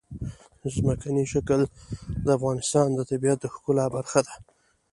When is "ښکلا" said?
3.53-3.85